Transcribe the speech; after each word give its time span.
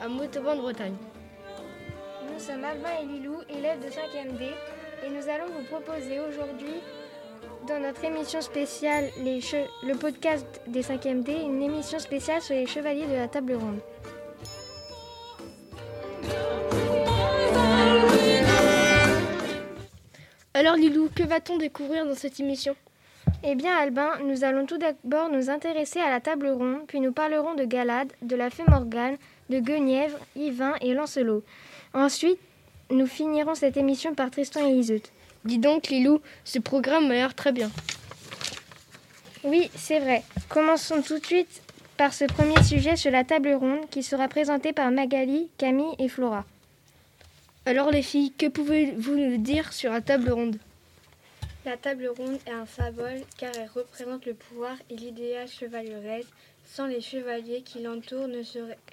À 0.00 0.08
Montauban-Bretagne. 0.08 0.94
Nous 2.32 2.38
sommes 2.38 2.64
Albin 2.64 2.90
et 3.02 3.06
Lilou, 3.06 3.36
élèves 3.48 3.80
de 3.80 3.88
5e 3.90 4.36
D, 4.38 4.44
et 5.04 5.10
nous 5.10 5.28
allons 5.28 5.46
vous 5.52 5.64
proposer 5.64 6.20
aujourd'hui, 6.20 6.74
dans 7.66 7.80
notre 7.80 8.04
émission 8.04 8.40
spéciale, 8.40 9.06
les 9.22 9.40
che- 9.40 9.66
le 9.82 9.94
podcast 9.94 10.46
des 10.66 10.82
5e 10.82 11.22
D, 11.22 11.32
une 11.32 11.62
émission 11.62 11.98
spéciale 11.98 12.40
sur 12.40 12.54
les 12.54 12.66
chevaliers 12.66 13.06
de 13.06 13.14
la 13.16 13.28
table 13.28 13.54
ronde. 13.54 13.80
Alors 20.54 20.76
Lilou, 20.76 21.08
que 21.14 21.22
va-t-on 21.22 21.56
découvrir 21.58 22.06
dans 22.06 22.14
cette 22.14 22.40
émission? 22.40 22.74
Eh 23.44 23.54
bien, 23.54 23.76
Albin, 23.76 24.10
nous 24.24 24.42
allons 24.44 24.66
tout 24.66 24.78
d'abord 24.78 25.28
nous 25.30 25.50
intéresser 25.50 26.00
à 26.00 26.10
la 26.10 26.20
table 26.20 26.48
ronde, 26.48 26.86
puis 26.88 27.00
nous 27.00 27.12
parlerons 27.12 27.54
de 27.54 27.64
Galade, 27.64 28.12
de 28.22 28.34
la 28.34 28.50
fée 28.50 28.64
Morgane, 28.66 29.16
de 29.50 29.60
Guenièvre, 29.60 30.18
Yvain 30.36 30.74
et 30.80 30.94
Lancelot. 30.94 31.42
Ensuite, 31.94 32.38
nous 32.90 33.06
finirons 33.06 33.54
cette 33.54 33.76
émission 33.76 34.14
par 34.14 34.30
Tristan 34.30 34.66
et 34.66 34.72
Iseut. 34.72 35.02
Dis 35.44 35.58
donc 35.58 35.88
Lilou, 35.88 36.20
ce 36.44 36.58
programme 36.58 37.08
m'a 37.08 37.14
l'air 37.14 37.34
très 37.34 37.52
bien. 37.52 37.70
Oui, 39.44 39.70
c'est 39.76 40.00
vrai. 40.00 40.22
Commençons 40.48 41.02
tout 41.02 41.18
de 41.18 41.24
suite 41.24 41.62
par 41.96 42.12
ce 42.12 42.24
premier 42.24 42.62
sujet 42.62 42.96
sur 42.96 43.10
la 43.10 43.24
table 43.24 43.52
ronde 43.52 43.88
qui 43.90 44.02
sera 44.02 44.28
présenté 44.28 44.72
par 44.72 44.90
Magali, 44.90 45.48
Camille 45.58 45.94
et 45.98 46.08
Flora. 46.08 46.44
Alors 47.66 47.90
les 47.90 48.02
filles, 48.02 48.32
que 48.32 48.46
pouvez-vous 48.46 49.14
nous 49.14 49.36
dire 49.36 49.72
sur 49.72 49.92
la 49.92 50.00
table 50.00 50.30
ronde? 50.30 50.56
La 51.64 51.76
table 51.76 52.08
ronde 52.16 52.38
est 52.46 52.50
un 52.50 52.66
symbole 52.66 53.20
car 53.36 53.50
elle 53.56 53.68
représente 53.74 54.24
le 54.26 54.34
pouvoir 54.34 54.76
et 54.90 54.96
l'idéal 54.96 55.46
chevaleresque. 55.48 56.28
Sans 56.70 56.86
les 56.86 57.00
chevaliers 57.00 57.62
qui 57.62 57.80
l'entourent, 57.80 58.28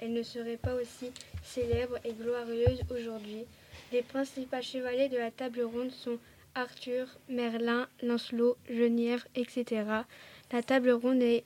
elle 0.00 0.12
ne 0.12 0.22
serait 0.22 0.56
pas 0.56 0.74
aussi 0.74 1.10
célèbre 1.44 1.98
et 2.04 2.12
glorieuse 2.14 2.80
aujourd'hui. 2.90 3.44
Les 3.92 4.02
principaux 4.02 4.62
chevaliers 4.62 5.08
de 5.08 5.18
la 5.18 5.30
table 5.30 5.60
ronde 5.62 5.90
sont 5.90 6.18
Arthur, 6.54 7.06
Merlin, 7.28 7.86
Lancelot, 8.02 8.56
Genièvre, 8.68 9.26
etc. 9.34 9.84
La 10.52 10.62
table 10.62 10.90
ronde 10.90 11.22
est, 11.22 11.44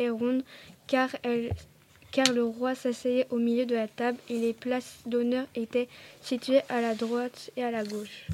ronde 0.00 0.44
car, 0.86 1.10
le 1.24 2.42
roi 2.44 2.74
s'asseyait 2.74 3.26
au 3.30 3.38
milieu 3.38 3.66
de 3.66 3.74
la 3.74 3.88
table 3.88 4.18
et 4.30 4.38
les 4.38 4.52
places 4.52 5.00
d'honneur 5.06 5.46
étaient 5.56 5.88
situées 6.22 6.62
à 6.68 6.80
la 6.80 6.94
droite 6.94 7.50
et 7.56 7.64
à 7.64 7.70
la 7.72 7.84
gauche. 7.84 8.28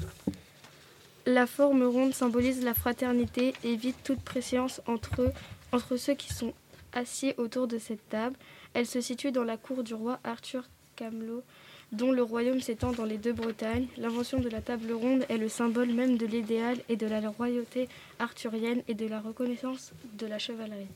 La 1.25 1.47
forme 1.47 1.83
ronde 1.83 2.13
symbolise 2.13 2.63
la 2.63 2.75
fraternité 2.75 3.55
et 3.63 3.73
évite 3.73 4.01
toute 4.03 4.21
préséance 4.21 4.79
entre 4.85 5.97
ceux 5.97 6.13
qui 6.13 6.31
sont 6.31 6.53
assis 6.95 7.33
autour 7.37 7.67
de 7.67 7.77
cette 7.77 8.09
table. 8.09 8.35
Elle 8.73 8.87
se 8.87 9.01
situe 9.01 9.31
dans 9.31 9.43
la 9.43 9.57
cour 9.57 9.83
du 9.83 9.93
roi 9.93 10.19
Arthur 10.23 10.63
Camelot, 10.95 11.43
dont 11.91 12.11
le 12.11 12.23
royaume 12.23 12.61
s'étend 12.61 12.91
dans 12.91 13.05
les 13.05 13.17
deux 13.17 13.33
Bretagnes. 13.33 13.87
L'invention 13.97 14.39
de 14.39 14.49
la 14.49 14.61
table 14.61 14.91
ronde 14.91 15.25
est 15.29 15.37
le 15.37 15.49
symbole 15.49 15.93
même 15.93 16.17
de 16.17 16.25
l'idéal 16.25 16.77
et 16.89 16.95
de 16.95 17.05
la 17.05 17.19
royauté 17.29 17.87
arthurienne 18.19 18.81
et 18.87 18.93
de 18.93 19.07
la 19.07 19.19
reconnaissance 19.19 19.91
de 20.17 20.25
la 20.25 20.39
chevalerie. 20.39 20.87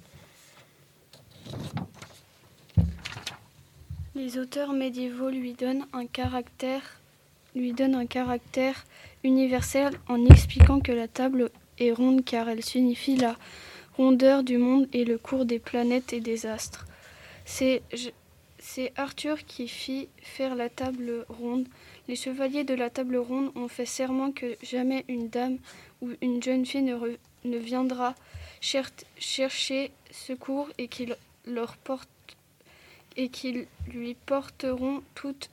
Les 4.15 4.37
auteurs 4.37 4.73
médiévaux 4.73 5.29
lui 5.29 5.53
donnent 5.53 5.85
un 5.93 6.05
caractère, 6.05 6.99
lui 7.55 7.73
donnent 7.73 7.95
un 7.95 8.05
caractère 8.05 8.85
universel 9.23 9.93
en 10.07 10.25
expliquant 10.25 10.79
que 10.79 10.91
la 10.91 11.07
table 11.07 11.51
est 11.77 11.91
ronde 11.91 12.25
car 12.25 12.49
elle 12.49 12.63
signifie 12.63 13.15
la 13.15 13.37
rondeur 13.99 14.43
du 14.43 14.57
monde 14.57 14.87
et 14.93 15.03
le 15.03 15.17
cours 15.17 15.43
des 15.43 15.59
planètes 15.59 16.13
et 16.13 16.21
des 16.21 16.45
astres. 16.45 16.85
C'est 17.43 17.81
Arthur 18.95 19.43
qui 19.45 19.67
fit 19.67 20.07
faire 20.21 20.55
la 20.55 20.69
table 20.69 21.25
ronde. 21.27 21.67
Les 22.07 22.15
chevaliers 22.15 22.63
de 22.63 22.75
la 22.75 22.89
table 22.89 23.17
ronde 23.17 23.51
ont 23.55 23.67
fait 23.67 23.85
serment 23.85 24.31
que 24.31 24.55
jamais 24.63 25.03
une 25.09 25.27
dame 25.27 25.57
ou 26.01 26.11
une 26.21 26.41
jeune 26.41 26.65
fille 26.65 26.81
ne, 26.81 26.97
ne 27.43 27.57
viendra 27.57 28.15
cher- 28.61 28.89
chercher 29.17 29.91
secours 30.11 30.69
et 30.77 30.87
qu'ils 30.87 31.17
leur 31.45 31.75
portent 31.75 32.07
et 33.17 33.27
qu'ils 33.27 33.67
lui 33.93 34.15
porteront 34.25 35.03
toute 35.13 35.49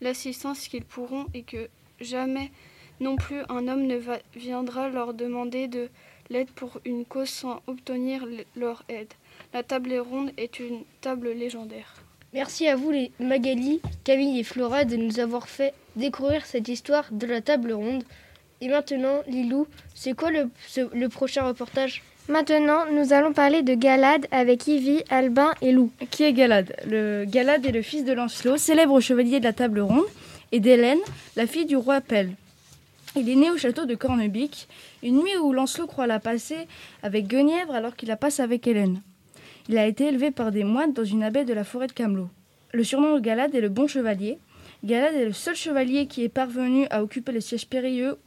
l'assistance 0.00 0.68
qu'ils 0.68 0.84
pourront 0.84 1.26
et 1.34 1.42
que 1.42 1.68
jamais 2.00 2.52
non 3.00 3.16
plus 3.16 3.40
un 3.48 3.66
homme 3.66 3.86
ne 3.88 3.98
viendra 4.36 4.88
leur 4.90 5.12
demander 5.12 5.66
de 5.66 5.88
l'aide 6.30 6.50
pour 6.50 6.80
une 6.84 7.04
cause 7.04 7.28
sans 7.28 7.60
obtenir 7.66 8.26
leur 8.56 8.84
aide. 8.88 9.08
La 9.54 9.62
table 9.62 9.94
ronde 9.98 10.30
est 10.36 10.60
une 10.60 10.80
table 11.00 11.30
légendaire. 11.32 11.94
Merci 12.34 12.68
à 12.68 12.76
vous 12.76 12.90
les 12.90 13.10
Magali, 13.20 13.80
Camille 14.04 14.38
et 14.40 14.44
Flora 14.44 14.84
de 14.84 14.96
nous 14.96 15.18
avoir 15.20 15.48
fait 15.48 15.72
découvrir 15.96 16.44
cette 16.44 16.68
histoire 16.68 17.06
de 17.10 17.26
la 17.26 17.40
table 17.40 17.72
ronde. 17.72 18.04
Et 18.60 18.68
maintenant, 18.68 19.22
Lilou, 19.26 19.66
c'est 19.94 20.14
quoi 20.14 20.30
le, 20.30 20.50
ce- 20.66 20.94
le 20.94 21.08
prochain 21.08 21.46
reportage? 21.46 22.02
Maintenant, 22.28 22.80
nous 22.92 23.14
allons 23.14 23.32
parler 23.32 23.62
de 23.62 23.72
Galade 23.74 24.26
avec 24.30 24.66
Ivy, 24.66 25.02
Albin 25.08 25.52
et 25.62 25.72
Lou. 25.72 25.90
Qui 26.10 26.24
est 26.24 26.34
Galade 26.34 26.76
Le 26.86 27.24
Galade 27.24 27.64
est 27.64 27.72
le 27.72 27.80
fils 27.80 28.04
de 28.04 28.12
Lancelot, 28.12 28.58
célèbre 28.58 29.00
chevalier 29.00 29.38
de 29.40 29.44
la 29.44 29.54
table 29.54 29.80
ronde, 29.80 30.04
et 30.52 30.60
d'Hélène, 30.60 30.98
la 31.36 31.46
fille 31.46 31.64
du 31.64 31.76
roi 31.76 32.02
Pelle. 32.02 32.32
Il 33.16 33.28
est 33.28 33.34
né 33.34 33.50
au 33.50 33.56
château 33.56 33.86
de 33.86 33.94
Cornebic, 33.94 34.68
une 35.02 35.18
nuit 35.18 35.36
où 35.42 35.52
Lancelot 35.52 35.86
croit 35.86 36.06
la 36.06 36.20
passer 36.20 36.68
avec 37.02 37.26
Guenièvre 37.26 37.74
alors 37.74 37.96
qu'il 37.96 38.08
la 38.08 38.16
passe 38.16 38.38
avec 38.38 38.66
Hélène. 38.66 39.00
Il 39.68 39.78
a 39.78 39.86
été 39.86 40.08
élevé 40.08 40.30
par 40.30 40.52
des 40.52 40.64
moines 40.64 40.92
dans 40.92 41.04
une 41.04 41.22
abbaye 41.22 41.44
de 41.44 41.54
la 41.54 41.64
forêt 41.64 41.86
de 41.86 41.92
Camelot. 41.92 42.28
Le 42.72 42.84
surnom 42.84 43.14
de 43.14 43.20
Galade 43.20 43.54
est 43.54 43.60
le 43.60 43.70
bon 43.70 43.86
chevalier. 43.86 44.38
Galade 44.84 45.14
est 45.14 45.24
le 45.24 45.32
seul 45.32 45.56
chevalier 45.56 46.06
qui 46.06 46.22
est 46.22 46.28
parvenu 46.28 46.86
à 46.90 47.02
occuper 47.02 47.32
le 47.32 47.40
siège 47.40 47.66
périlleux 47.66 48.18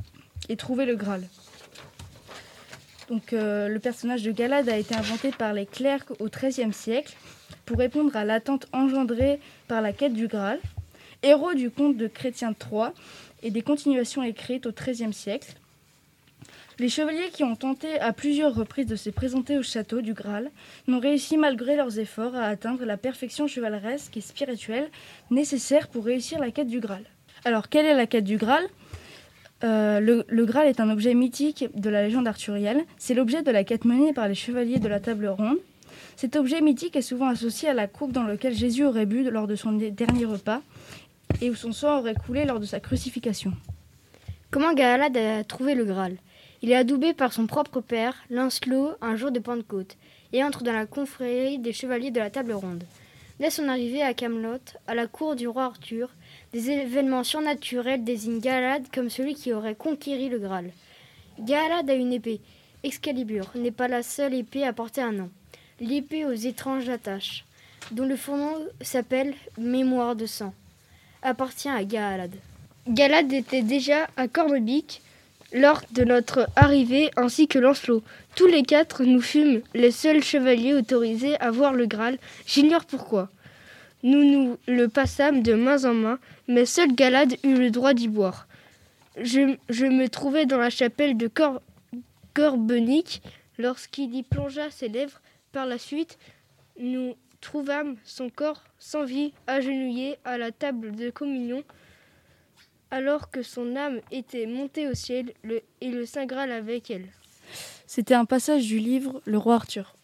et 0.49 0.55
trouver 0.55 0.85
le 0.85 0.95
Graal. 0.95 1.23
Donc, 3.09 3.33
euh, 3.33 3.67
le 3.67 3.79
personnage 3.79 4.23
de 4.23 4.31
Galade 4.31 4.69
a 4.69 4.77
été 4.77 4.95
inventé 4.95 5.31
par 5.31 5.53
les 5.53 5.65
clercs 5.65 6.05
au 6.19 6.27
XIIIe 6.27 6.73
siècle 6.73 7.15
pour 7.65 7.77
répondre 7.77 8.15
à 8.15 8.25
l'attente 8.25 8.67
engendrée 8.73 9.39
par 9.67 9.81
la 9.81 9.93
quête 9.93 10.13
du 10.13 10.27
Graal. 10.27 10.59
Héros 11.23 11.53
du 11.53 11.69
conte 11.69 11.97
de 11.97 12.07
Chrétien 12.07 12.53
III 12.71 12.89
et 13.43 13.51
des 13.51 13.61
continuations 13.61 14.23
écrites 14.23 14.65
au 14.65 14.71
XIIIe 14.71 15.13
siècle. 15.13 15.53
Les 16.79 16.89
chevaliers 16.89 17.29
qui 17.31 17.43
ont 17.43 17.55
tenté 17.55 17.99
à 17.99 18.11
plusieurs 18.11 18.55
reprises 18.55 18.87
de 18.87 18.95
se 18.95 19.09
présenter 19.09 19.57
au 19.57 19.61
château 19.61 20.01
du 20.01 20.13
Graal 20.13 20.49
n'ont 20.87 20.99
réussi 20.99 21.37
malgré 21.37 21.75
leurs 21.75 21.99
efforts 21.99 22.35
à 22.35 22.45
atteindre 22.45 22.85
la 22.85 22.97
perfection 22.97 23.45
chevaleresque 23.47 24.17
et 24.17 24.21
spirituelle 24.21 24.89
nécessaire 25.29 25.89
pour 25.89 26.05
réussir 26.05 26.39
la 26.39 26.49
quête 26.49 26.69
du 26.69 26.79
Graal. 26.79 27.03
Alors, 27.45 27.69
quelle 27.69 27.85
est 27.85 27.93
la 27.93 28.07
quête 28.07 28.23
du 28.23 28.37
Graal? 28.37 28.63
Euh, 29.63 29.99
le, 29.99 30.25
le 30.27 30.45
Graal 30.45 30.67
est 30.67 30.79
un 30.79 30.89
objet 30.89 31.13
mythique 31.13 31.65
de 31.75 31.89
la 31.89 32.03
légende 32.03 32.27
arthurienne. 32.27 32.83
C'est 32.97 33.13
l'objet 33.13 33.43
de 33.43 33.51
la 33.51 33.63
quête 33.63 33.85
menée 33.85 34.13
par 34.13 34.27
les 34.27 34.33
chevaliers 34.33 34.79
de 34.79 34.87
la 34.87 34.99
table 34.99 35.27
ronde. 35.27 35.57
Cet 36.15 36.35
objet 36.35 36.61
mythique 36.61 36.95
est 36.95 37.01
souvent 37.01 37.27
associé 37.27 37.69
à 37.69 37.73
la 37.73 37.87
coupe 37.87 38.11
dans 38.11 38.23
laquelle 38.23 38.55
Jésus 38.55 38.85
aurait 38.85 39.05
bu 39.05 39.29
lors 39.29 39.47
de 39.47 39.55
son 39.55 39.71
dernier 39.71 40.25
repas 40.25 40.61
et 41.41 41.49
où 41.49 41.55
son 41.55 41.71
sang 41.71 41.99
aurait 41.99 42.15
coulé 42.15 42.45
lors 42.45 42.59
de 42.59 42.65
sa 42.65 42.79
crucifixion. 42.79 43.53
Comment 44.49 44.73
Galad 44.73 45.15
a 45.15 45.43
trouvé 45.43 45.75
le 45.75 45.85
Graal? 45.85 46.17
Il 46.61 46.71
est 46.71 46.75
adoubé 46.75 47.13
par 47.13 47.33
son 47.33 47.47
propre 47.47 47.81
père, 47.81 48.15
Lancelot, 48.29 48.91
un 49.01 49.15
jour 49.15 49.31
de 49.31 49.39
Pentecôte, 49.39 49.97
et 50.33 50.43
entre 50.43 50.63
dans 50.63 50.73
la 50.73 50.85
confrérie 50.85 51.57
des 51.57 51.73
chevaliers 51.73 52.11
de 52.11 52.19
la 52.19 52.29
table 52.29 52.53
ronde. 52.53 52.83
Dès 53.39 53.49
son 53.49 53.67
arrivée 53.69 54.03
à 54.03 54.13
Camelot, 54.13 54.59
à 54.85 54.93
la 54.93 55.07
cour 55.07 55.35
du 55.35 55.47
roi 55.47 55.63
Arthur, 55.63 56.09
des 56.53 56.69
événements 56.69 57.23
surnaturels 57.23 58.03
désignent 58.03 58.39
Galad 58.39 58.83
comme 58.93 59.09
celui 59.09 59.33
qui 59.33 59.51
aurait 59.53 59.73
conquéri 59.73 60.29
le 60.29 60.37
Graal. 60.37 60.71
Galad 61.39 61.89
a 61.89 61.93
une 61.95 62.13
épée. 62.13 62.39
Excalibur 62.83 63.49
n'est 63.55 63.71
pas 63.71 63.87
la 63.87 64.03
seule 64.03 64.35
épée 64.35 64.63
à 64.63 64.73
porter 64.73 65.01
un 65.01 65.13
nom. 65.13 65.31
L'épée 65.79 66.25
aux 66.25 66.33
étranges 66.33 66.89
attaches, 66.89 67.45
dont 67.89 68.05
le 68.05 68.15
fourneau 68.15 68.67
s'appelle 68.81 69.33
Mémoire 69.57 70.15
de 70.15 70.27
sang, 70.27 70.53
appartient 71.21 71.69
à 71.69 71.83
Galad. 71.83 72.31
Galad 72.87 73.31
était 73.31 73.61
déjà 73.61 74.07
à 74.17 74.27
Cornebic 74.27 75.01
lors 75.53 75.81
de 75.91 76.03
notre 76.03 76.47
arrivée 76.55 77.11
ainsi 77.15 77.47
que 77.47 77.59
Lancelot. 77.59 78.03
Tous 78.35 78.47
les 78.47 78.63
quatre, 78.63 79.03
nous 79.03 79.21
fûmes 79.21 79.61
les 79.73 79.91
seuls 79.91 80.23
chevaliers 80.23 80.73
autorisés 80.73 81.39
à 81.39 81.51
voir 81.51 81.73
le 81.73 81.85
Graal. 81.85 82.17
J'ignore 82.45 82.85
pourquoi. 82.85 83.29
Nous 84.03 84.23
nous 84.23 84.57
le 84.67 84.87
passâmes 84.87 85.43
de 85.43 85.53
main 85.53 85.83
en 85.85 85.93
main, 85.93 86.19
mais 86.47 86.65
seul 86.65 86.93
Galad 86.93 87.33
eut 87.43 87.55
le 87.55 87.69
droit 87.69 87.93
d'y 87.93 88.07
boire. 88.07 88.47
Je, 89.21 89.41
me 89.85 90.07
trouvais 90.07 90.45
dans 90.45 90.57
la 90.57 90.69
chapelle 90.69 91.17
de 91.17 91.27
Cor 91.27 91.61
Corbenic 92.33 93.21
lorsqu'il 93.57 94.15
y 94.15 94.23
plongea 94.23 94.71
ses 94.71 94.87
lèvres. 94.87 95.21
Par 95.51 95.65
la 95.65 95.77
suite, 95.77 96.17
nous 96.79 97.15
trouvâmes 97.41 97.97
son 98.03 98.29
corps 98.29 98.63
sans 98.79 99.03
vie, 99.03 99.33
agenouillé 99.47 100.17
à 100.23 100.37
la 100.37 100.51
table 100.51 100.95
de 100.95 101.09
communion, 101.09 101.63
alors 102.91 103.29
que 103.31 103.41
son 103.41 103.75
âme 103.75 103.99
était 104.11 104.45
montée 104.45 104.87
au 104.87 104.93
ciel 104.93 105.33
le, 105.43 105.61
et 105.81 105.89
le 105.89 106.05
Saint 106.05 106.25
Graal 106.25 106.51
avec 106.51 106.91
elle. 106.91 107.07
C'était 107.87 108.13
un 108.13 108.25
passage 108.25 108.67
du 108.67 108.79
livre 108.79 109.21
Le 109.25 109.37
roi 109.37 109.55
Arthur. 109.55 109.95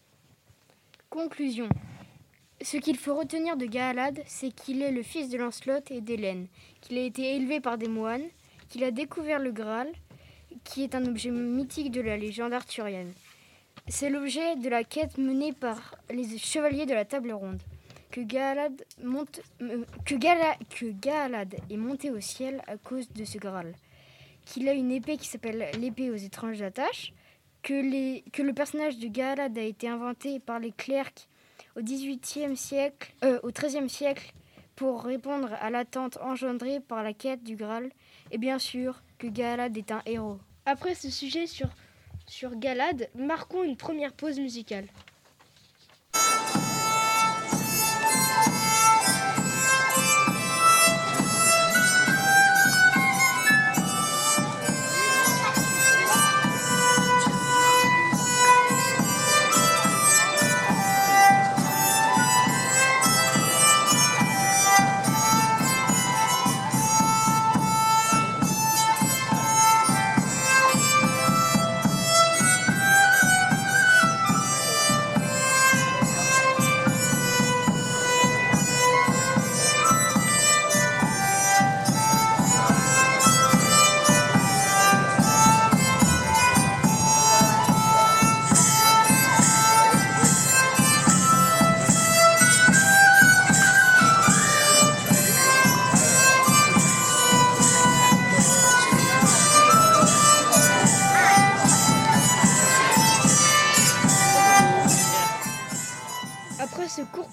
Conclusion. 1.10 1.68
Ce 2.60 2.76
qu'il 2.76 2.96
faut 2.96 3.14
retenir 3.14 3.56
de 3.56 3.66
Galad, 3.66 4.20
c'est 4.26 4.50
qu'il 4.50 4.82
est 4.82 4.90
le 4.90 5.02
fils 5.02 5.30
de 5.30 5.38
Lancelot 5.38 5.80
et 5.90 6.00
d'Hélène, 6.00 6.48
qu'il 6.80 6.98
a 6.98 7.02
été 7.02 7.36
élevé 7.36 7.60
par 7.60 7.78
des 7.78 7.88
moines, 7.88 8.26
qu'il 8.68 8.84
a 8.84 8.90
découvert 8.90 9.38
le 9.38 9.52
Graal, 9.52 9.90
qui 10.64 10.82
est 10.82 10.94
un 10.94 11.06
objet 11.06 11.30
mythique 11.30 11.90
de 11.92 12.00
la 12.00 12.16
légende 12.16 12.52
arthurienne. 12.52 13.12
C'est 13.86 14.10
l'objet 14.10 14.56
de 14.56 14.68
la 14.68 14.84
quête 14.84 15.18
menée 15.18 15.52
par 15.52 15.96
les 16.10 16.38
chevaliers 16.38 16.86
de 16.86 16.94
la 16.94 17.04
table 17.04 17.32
ronde. 17.32 17.62
Que 18.10 18.20
Galad, 18.20 18.84
monte, 19.02 19.40
euh, 19.62 19.84
que, 20.04 20.14
Gala, 20.14 20.56
que 20.70 20.86
Galad 20.86 21.54
est 21.70 21.76
monté 21.76 22.10
au 22.10 22.20
ciel 22.20 22.62
à 22.66 22.76
cause 22.76 23.08
de 23.10 23.24
ce 23.24 23.38
Graal. 23.38 23.74
Qu'il 24.46 24.68
a 24.68 24.72
une 24.72 24.90
épée 24.90 25.18
qui 25.18 25.28
s'appelle 25.28 25.70
l'épée 25.78 26.10
aux 26.10 26.16
étranges 26.16 26.62
attaches. 26.62 27.12
Que 27.62 27.74
le 28.42 28.52
personnage 28.52 28.98
de 28.98 29.08
Galad 29.08 29.56
a 29.58 29.62
été 29.62 29.88
inventé 29.88 30.40
par 30.40 30.58
les 30.58 30.72
clercs 30.72 31.28
au 31.76 31.82
XVIIIe 31.82 32.56
siècle, 32.56 33.12
euh, 33.24 33.38
au 33.42 33.50
XIIIe 33.50 33.90
siècle, 33.90 34.32
pour 34.74 35.02
répondre 35.02 35.50
à 35.60 35.70
l'attente 35.70 36.18
engendrée 36.22 36.80
par 36.80 37.02
la 37.02 37.12
quête 37.12 37.42
du 37.42 37.56
Graal. 37.56 37.90
Et 38.30 38.38
bien 38.38 38.58
sûr 38.58 39.02
que 39.18 39.26
Galad 39.26 39.76
est 39.76 39.92
un 39.92 40.02
héros. 40.06 40.38
Après 40.64 40.94
ce 40.94 41.10
sujet 41.10 41.46
sur, 41.46 41.68
sur 42.28 42.56
Galad, 42.56 43.08
marquons 43.14 43.64
une 43.64 43.76
première 43.76 44.12
pause 44.12 44.38
musicale. 44.38 44.86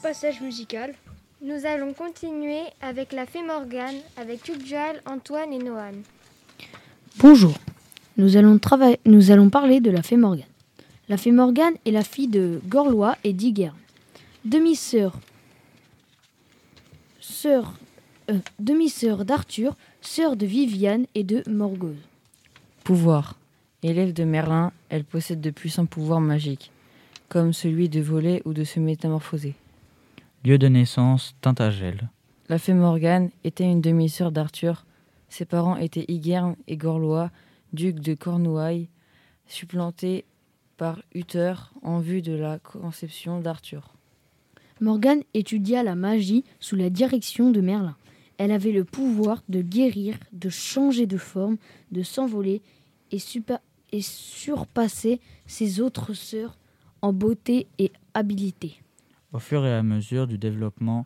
Passage 0.05 0.39
musical, 0.39 0.93
Nous 1.41 1.65
allons 1.65 1.91
continuer 1.93 2.61
avec 2.79 3.11
la 3.11 3.25
fée 3.25 3.41
Morgane, 3.41 3.95
avec 4.17 4.47
Udjal, 4.47 5.01
Antoine 5.07 5.51
et 5.51 5.57
Noan. 5.57 5.95
Bonjour, 7.17 7.55
nous 8.15 8.37
allons, 8.37 8.57
trava- 8.59 8.99
nous 9.07 9.31
allons 9.31 9.49
parler 9.49 9.79
de 9.79 9.89
la 9.89 10.03
fée 10.03 10.15
Morgane. 10.15 10.45
La 11.09 11.17
fée 11.17 11.31
Morgane 11.31 11.73
est 11.87 11.91
la 11.91 12.03
fille 12.03 12.27
de 12.27 12.61
Gorlois 12.67 13.15
et 13.23 13.33
d'Iguerne, 13.33 13.73
demi-sœur 14.45 15.13
sœur, 17.19 17.73
euh, 18.29 18.37
demi-sœur 18.59 19.25
d'Arthur, 19.25 19.75
sœur 20.01 20.35
de 20.35 20.45
Viviane 20.45 21.07
et 21.15 21.23
de 21.23 21.41
Morgause. 21.49 21.97
Pouvoir. 22.83 23.39
Élève 23.81 24.13
de 24.13 24.23
Merlin, 24.23 24.71
elle 24.89 25.03
possède 25.03 25.41
de 25.41 25.49
puissants 25.49 25.87
pouvoirs 25.87 26.21
magiques, 26.21 26.69
comme 27.27 27.53
celui 27.53 27.89
de 27.89 28.01
voler 28.01 28.43
ou 28.45 28.53
de 28.53 28.63
se 28.63 28.79
métamorphoser. 28.79 29.55
Lieu 30.45 30.59
de 30.59 30.67
naissance, 30.67 31.35
Tintagel. 31.41 32.11
La 32.49 32.59
fée 32.59 32.75
Morgane 32.75 33.31
était 33.43 33.63
une 33.63 33.81
demi-sœur 33.81 34.31
d'Arthur. 34.31 34.85
Ses 35.27 35.45
parents 35.45 35.75
étaient 35.75 36.05
Ygerne 36.07 36.55
et 36.67 36.77
Gorlois, 36.77 37.31
ducs 37.73 37.99
de 37.99 38.13
Cornouailles, 38.13 38.87
supplantés 39.47 40.23
par 40.77 41.01
Uther 41.15 41.55
en 41.81 41.97
vue 41.99 42.21
de 42.21 42.33
la 42.33 42.59
conception 42.59 43.39
d'Arthur. 43.39 43.95
Morgane 44.81 45.23
étudia 45.33 45.81
la 45.81 45.95
magie 45.95 46.43
sous 46.59 46.75
la 46.75 46.91
direction 46.91 47.49
de 47.49 47.61
Merlin. 47.61 47.97
Elle 48.37 48.51
avait 48.51 48.71
le 48.71 48.83
pouvoir 48.83 49.41
de 49.49 49.63
guérir, 49.63 50.15
de 50.31 50.49
changer 50.49 51.07
de 51.07 51.17
forme, 51.17 51.57
de 51.91 52.03
s'envoler 52.03 52.61
et, 53.11 53.17
et 53.91 54.01
surpasser 54.03 55.19
ses 55.47 55.81
autres 55.81 56.13
sœurs 56.13 56.55
en 57.01 57.13
beauté 57.13 57.65
et 57.79 57.91
habileté. 58.13 58.79
Au 59.35 59.39
fur 59.39 59.65
et 59.65 59.73
à 59.73 59.83
mesure 59.83 60.27
du 60.27 60.37
développement 60.37 61.05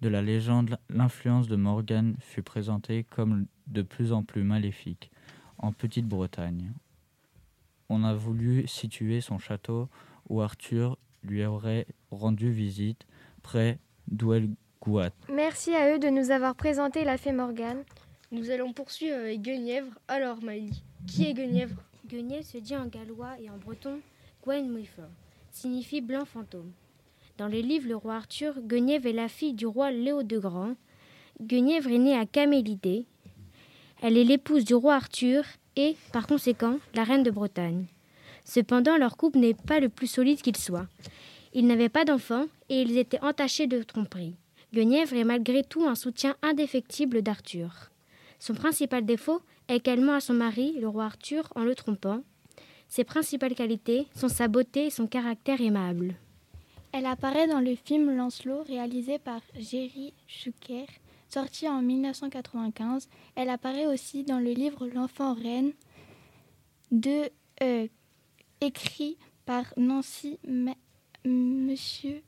de 0.00 0.08
la 0.08 0.22
légende, 0.22 0.76
l'influence 0.88 1.46
de 1.46 1.54
Morgane 1.54 2.16
fut 2.18 2.42
présentée 2.42 3.04
comme 3.04 3.46
de 3.68 3.82
plus 3.82 4.12
en 4.12 4.24
plus 4.24 4.42
maléfique 4.42 5.12
en 5.56 5.70
Petite-Bretagne. 5.70 6.72
On 7.88 8.02
a 8.02 8.12
voulu 8.12 8.66
situer 8.66 9.20
son 9.20 9.38
château 9.38 9.88
où 10.28 10.40
Arthur 10.40 10.98
lui 11.22 11.46
aurait 11.46 11.86
rendu 12.10 12.50
visite 12.50 13.06
près 13.40 13.78
d'Ouelgouat. 14.08 15.10
Merci 15.32 15.72
à 15.72 15.94
eux 15.94 16.00
de 16.00 16.08
nous 16.08 16.32
avoir 16.32 16.56
présenté 16.56 17.04
la 17.04 17.18
fée 17.18 17.30
Morgane. 17.30 17.84
nous 18.32 18.50
allons 18.50 18.72
poursuivre 18.72 19.16
avec 19.16 19.42
Guenièvre. 19.42 19.96
Alors, 20.08 20.42
Maïli, 20.42 20.82
qui 21.06 21.24
est 21.26 21.34
Guenièvre? 21.34 21.80
Guenièvre 22.08 22.46
se 22.46 22.58
dit 22.58 22.76
en 22.76 22.86
gallois 22.86 23.38
et 23.40 23.48
en 23.48 23.58
breton 23.58 24.00
Gwenwyfer, 24.42 25.06
signifie 25.52 26.00
blanc 26.00 26.24
fantôme. 26.24 26.72
Dans 27.40 27.46
les 27.46 27.62
livres 27.62 27.88
Le 27.88 27.96
roi 27.96 28.16
Arthur, 28.16 28.52
Guenièvre 28.60 29.06
est 29.06 29.14
la 29.14 29.26
fille 29.26 29.54
du 29.54 29.64
roi 29.64 29.90
Léo 29.90 30.22
de 30.22 30.38
Grand. 30.38 30.74
Guenièvre 31.40 31.90
est 31.90 31.96
née 31.96 32.14
à 32.14 32.26
Camélidée. 32.26 33.06
Elle 34.02 34.18
est 34.18 34.24
l'épouse 34.24 34.66
du 34.66 34.74
roi 34.74 34.96
Arthur 34.96 35.44
et, 35.74 35.96
par 36.12 36.26
conséquent, 36.26 36.76
la 36.92 37.02
reine 37.02 37.22
de 37.22 37.30
Bretagne. 37.30 37.86
Cependant, 38.44 38.98
leur 38.98 39.16
couple 39.16 39.38
n'est 39.38 39.54
pas 39.54 39.80
le 39.80 39.88
plus 39.88 40.06
solide 40.06 40.42
qu'il 40.42 40.58
soit. 40.58 40.86
Ils 41.54 41.66
n'avaient 41.66 41.88
pas 41.88 42.04
d'enfants 42.04 42.44
et 42.68 42.82
ils 42.82 42.98
étaient 42.98 43.24
entachés 43.24 43.66
de 43.66 43.82
tromperie. 43.82 44.36
Guenièvre 44.74 45.14
est 45.14 45.24
malgré 45.24 45.64
tout 45.64 45.86
un 45.86 45.94
soutien 45.94 46.36
indéfectible 46.42 47.22
d'Arthur. 47.22 47.90
Son 48.38 48.52
principal 48.52 49.06
défaut 49.06 49.40
est 49.68 49.80
qu'elle 49.80 50.02
ment 50.02 50.16
à 50.16 50.20
son 50.20 50.34
mari, 50.34 50.74
le 50.78 50.88
roi 50.88 51.06
Arthur, 51.06 51.50
en 51.54 51.64
le 51.64 51.74
trompant. 51.74 52.20
Ses 52.88 53.04
principales 53.04 53.54
qualités 53.54 54.08
sont 54.14 54.28
sa 54.28 54.46
beauté 54.46 54.88
et 54.88 54.90
son 54.90 55.06
caractère 55.06 55.62
aimable. 55.62 56.16
Elle 56.92 57.06
apparaît 57.06 57.46
dans 57.46 57.60
le 57.60 57.74
film 57.76 58.14
Lancelot 58.16 58.62
réalisé 58.64 59.18
par 59.18 59.40
Jerry 59.56 60.12
Schucker, 60.26 60.86
sorti 61.28 61.68
en 61.68 61.82
1995. 61.82 63.08
Elle 63.36 63.48
apparaît 63.48 63.86
aussi 63.86 64.24
dans 64.24 64.40
le 64.40 64.50
livre 64.52 64.86
L'enfant 64.88 65.34
reine, 65.34 65.72
de, 66.90 67.30
euh, 67.62 67.86
écrit 68.60 69.16
par 69.46 69.64
Nancy 69.76 70.38
Ma- 70.46 70.74
Monsieur 71.24 72.22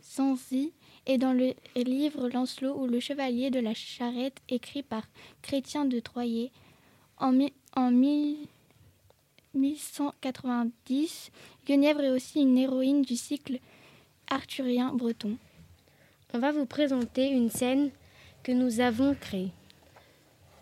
Sanzy, 0.00 0.72
et 1.06 1.18
dans 1.18 1.32
le 1.32 1.54
livre 1.76 2.28
Lancelot 2.28 2.76
ou 2.82 2.86
le 2.86 2.98
chevalier 3.00 3.50
de 3.50 3.60
la 3.60 3.74
charrette, 3.74 4.40
écrit 4.48 4.82
par 4.82 5.04
Chrétien 5.42 5.84
de 5.84 6.00
Troyes 6.00 6.50
en, 7.18 7.38
en 7.76 7.90
mille- 7.92 8.46
1190. 9.54 11.30
Guenièvre 11.66 12.00
est 12.02 12.10
aussi 12.10 12.40
une 12.40 12.56
héroïne 12.58 13.02
du 13.02 13.16
cycle 13.16 13.58
arthurien 14.30 14.92
breton. 14.94 15.36
On 16.32 16.38
va 16.38 16.52
vous 16.52 16.64
présenter 16.64 17.28
une 17.28 17.50
scène 17.50 17.90
que 18.44 18.52
nous 18.52 18.80
avons 18.80 19.14
créée. 19.14 19.50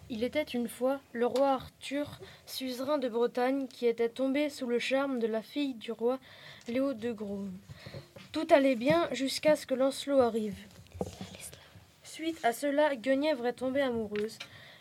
Il 0.09 0.25
était 0.25 0.43
une 0.43 0.69
fois 0.69 1.01
le 1.13 1.27
roi 1.27 1.51
Arthur, 1.51 2.19
suzerain 2.47 2.97
de 2.97 3.11
Bretagne, 3.11 3.69
qui 3.69 3.87
était 3.87 4.09
tombé 4.09 4.49
sous 4.49 4.67
le 4.67 4.79
charme 4.79 5.19
de 5.19 5.27
la 5.27 5.43
fille 5.43 5.75
du 5.75 5.93
roi 5.93 6.19
Léo 6.67 6.95
de 6.95 7.13
Gros. 7.13 7.45
Tout 8.33 8.47
allait 8.51 8.75
bien 8.75 9.07
jusqu'à 9.13 9.55
ce 9.55 9.67
que 9.67 9.75
Lancelot 9.75 10.21
arrive. 10.21 10.57
Suite 12.03 12.43
à 12.45 12.55
cela, 12.55 12.97
Guenièvre 12.97 13.47
est 13.47 13.53
tombée 13.53 13.83
amoureuse. 13.83 14.39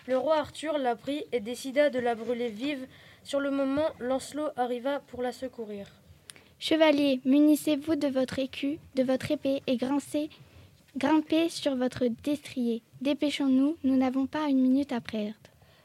Le 0.08 0.18
roi 0.18 0.38
Arthur 0.38 0.78
la 0.78 0.96
prit 0.96 1.26
et 1.34 1.42
décida 1.42 1.90
de 1.90 2.00
la 2.00 2.16
brûler 2.16 2.50
vive. 2.50 2.88
Sur 3.26 3.42
le 3.42 3.52
moment, 3.52 3.90
Lancelot 4.00 4.52
arriva 4.56 5.02
pour 5.02 5.22
la 5.22 5.34
secourir. 5.34 5.88
Chevalier, 6.60 7.22
munissez-vous 7.24 7.96
de 7.96 8.08
votre 8.08 8.40
écu, 8.40 8.80
de 8.96 9.04
votre 9.04 9.30
épée 9.30 9.62
et 9.68 9.78
grincez, 9.78 10.32
grimpez 10.98 11.50
sur 11.50 11.76
votre 11.76 12.06
destrier. 12.24 12.82
Dépêchons-nous, 13.00 13.78
nous 13.84 13.96
n'avons 13.96 14.26
pas 14.26 14.50
une 14.50 14.62
minute 14.62 14.92
à 14.92 15.00
perdre. 15.00 15.36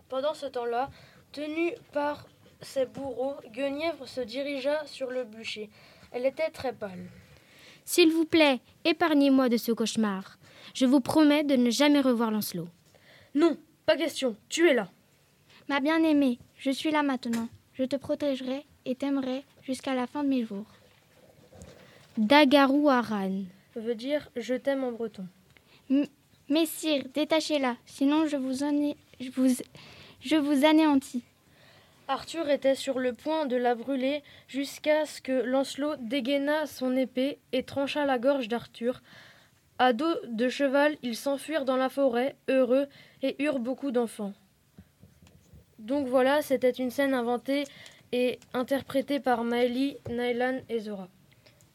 Pendant 0.08 0.32
ce 0.32 0.46
temps-là, 0.46 0.88
tenu 1.30 1.72
par 1.92 2.26
ses 2.62 2.86
bourreaux, 2.86 3.34
Guenièvre 3.52 4.08
se 4.08 4.22
dirigea 4.22 4.86
sur 4.86 5.10
le 5.10 5.24
bûcher. 5.24 5.68
Elle 6.10 6.24
était 6.24 6.48
très 6.48 6.72
pâle. 6.72 7.10
S'il 7.84 8.10
vous 8.10 8.24
plaît, 8.24 8.60
épargnez-moi 8.86 9.50
de 9.50 9.58
ce 9.58 9.72
cauchemar. 9.72 10.38
Je 10.72 10.86
vous 10.86 11.00
promets 11.00 11.44
de 11.44 11.56
ne 11.56 11.68
jamais 11.68 12.00
revoir 12.00 12.30
Lancelot. 12.30 12.68
Non, 13.34 13.58
pas 13.84 13.98
question, 13.98 14.36
tu 14.48 14.70
es 14.70 14.74
là. 14.74 14.88
Ma 15.68 15.80
bien-aimée, 15.80 16.38
je 16.56 16.70
suis 16.70 16.90
là 16.90 17.02
maintenant. 17.02 17.48
Je 17.74 17.84
te 17.84 17.96
protégerai 17.96 18.64
et 18.84 18.94
t'aimerai 18.94 19.44
jusqu'à 19.62 19.94
la 19.94 20.06
fin 20.06 20.24
de 20.24 20.28
mes 20.28 20.44
jours. 20.44 20.66
Dagarou 22.18 22.88
Aran 22.88 23.42
veut 23.74 23.94
dire 23.94 24.28
je 24.36 24.54
t'aime 24.54 24.84
en 24.84 24.92
breton. 24.92 25.26
Messire, 26.48 27.04
détachez-la, 27.14 27.76
sinon 27.86 28.26
je 28.26 28.36
vous, 28.36 28.52
je 29.20 29.30
vous, 29.30 29.54
je 30.20 30.36
vous 30.36 30.64
anéantis. 30.64 31.22
Arthur 32.08 32.50
était 32.50 32.74
sur 32.74 32.98
le 32.98 33.14
point 33.14 33.46
de 33.46 33.56
la 33.56 33.74
brûler 33.74 34.22
jusqu'à 34.48 35.06
ce 35.06 35.22
que 35.22 35.32
Lancelot 35.32 35.96
dégaina 35.96 36.66
son 36.66 36.94
épée 36.96 37.38
et 37.52 37.62
trancha 37.62 38.04
la 38.04 38.18
gorge 38.18 38.48
d'Arthur. 38.48 39.00
À 39.78 39.92
dos 39.92 40.14
de 40.28 40.48
cheval, 40.48 40.96
ils 41.02 41.16
s'enfuirent 41.16 41.64
dans 41.64 41.76
la 41.76 41.88
forêt, 41.88 42.36
heureux, 42.48 42.86
et 43.22 43.42
eurent 43.42 43.60
beaucoup 43.60 43.92
d'enfants. 43.92 44.34
Donc 45.78 46.06
voilà, 46.06 46.42
c'était 46.42 46.70
une 46.70 46.90
scène 46.90 47.14
inventée 47.14 47.64
et 48.12 48.38
interprétée 48.52 49.20
par 49.20 49.42
Maëlie, 49.42 49.96
Nylan 50.08 50.60
et 50.68 50.80
Zora. 50.80 51.08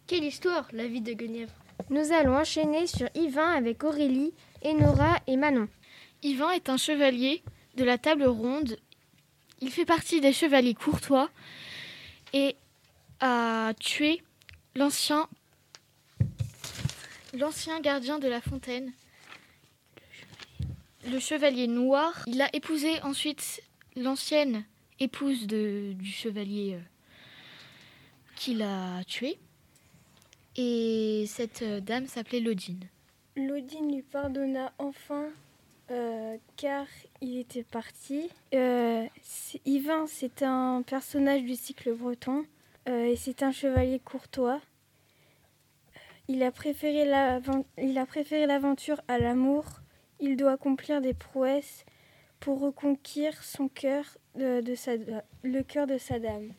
Quelle 0.06 0.24
histoire, 0.24 0.68
la 0.72 0.88
vie 0.88 1.02
de 1.02 1.14
Guenièvre 1.14 1.54
Nous 1.90 2.14
allons 2.14 2.38
enchaîner 2.38 2.88
sur 2.88 3.10
Yvain 3.16 3.52
avec 3.52 3.84
Aurélie, 3.84 4.34
Enora 4.64 5.18
et 5.28 5.36
Manon. 5.36 5.68
Yvain 6.24 6.52
est 6.52 6.70
un 6.70 6.78
chevalier 6.78 7.44
de 7.76 7.84
la 7.84 7.98
table 7.98 8.26
ronde. 8.26 8.78
Il 9.60 9.72
fait 9.72 9.86
partie 9.86 10.22
des 10.22 10.34
chevaliers 10.34 10.76
courtois 10.76 11.30
et 12.34 12.56
a 13.20 13.74
tué 13.80 14.22
l'ancien 14.76 15.28
l'ancien 17.34 17.80
gardien 17.82 18.20
de 18.20 18.28
la 18.28 18.42
fontaine, 18.42 18.92
le 21.06 21.20
chevalier 21.20 21.68
noir. 21.68 22.14
Il 22.26 22.42
a 22.42 22.50
épousé 22.56 23.02
ensuite 23.02 23.62
l'ancienne 23.96 24.66
épouse 25.00 25.48
de, 25.48 25.94
du 25.94 26.10
chevalier 26.10 26.76
euh, 26.76 26.80
qu'il 28.36 28.62
a 28.62 29.04
tué. 29.06 29.38
Et 30.56 31.26
cette 31.28 31.62
euh, 31.62 31.80
dame 31.80 32.08
s'appelait 32.08 32.40
Lodine. 32.40 32.84
Lodine 33.36 33.94
lui 33.94 34.02
pardonna 34.02 34.74
enfin 34.80 35.28
euh, 35.92 36.38
car 36.56 36.88
il 37.22 37.38
était 37.38 37.64
parti. 37.64 38.30
Euh, 38.54 39.06
Yvain, 39.66 40.06
c'est 40.08 40.42
un 40.42 40.82
personnage 40.82 41.44
du 41.44 41.56
cycle 41.56 41.94
breton 41.94 42.46
et 42.88 43.18
c'est 43.18 43.44
un 43.44 43.52
chevalier 43.52 44.00
courtois. 44.00 44.62
Il 46.30 46.42
a 46.42 46.52
préféré 46.52 47.06
l'aventure 47.06 49.02
à 49.10 49.20
l'amour. 49.20 49.66
Il 50.22 50.38
doit 50.38 50.54
accomplir 50.54 51.02
des 51.02 51.14
prouesses 51.14 51.86
pour 52.40 52.60
reconquérir 52.60 53.42
son 53.44 53.68
cœur 53.68 54.06
de, 54.36 54.76
sa, 54.76 54.92
le 55.44 55.64
cœur 55.64 55.88
de 55.88 55.98
sa 55.98 56.20
dame. 56.20 56.52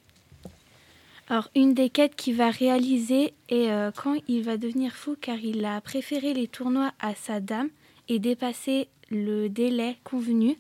Alors, 1.29 1.51
une 1.55 1.75
des 1.75 1.91
quêtes 1.91 2.17
qu'il 2.17 2.37
va 2.37 2.51
réaliser 2.51 3.35
est 3.51 3.71
euh, 3.71 3.91
quand 3.95 4.17
il 4.29 4.43
va 4.43 4.57
devenir 4.57 4.95
fou 4.95 5.15
car 5.21 5.37
il 5.37 5.65
a 5.65 5.81
préféré 5.81 6.33
les 6.33 6.49
tournois 6.49 6.93
à 7.01 7.15
sa 7.15 7.41
dame 7.41 7.69
et 8.09 8.19
dépassé 8.19 8.89
le 9.11 9.49
délai 9.49 9.99
convenu 10.05 10.57